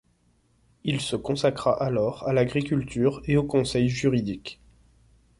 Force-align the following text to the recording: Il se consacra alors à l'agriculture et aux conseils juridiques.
Il 0.83 0.99
se 0.99 1.15
consacra 1.15 1.73
alors 1.79 2.27
à 2.27 2.33
l'agriculture 2.33 3.21
et 3.25 3.37
aux 3.37 3.43
conseils 3.43 3.87
juridiques. 3.87 4.59